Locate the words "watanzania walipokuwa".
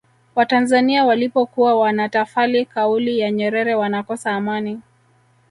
0.35-1.79